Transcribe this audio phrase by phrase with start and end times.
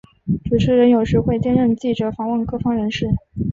[0.45, 3.05] 主持人有时会兼任记者访问各方人士。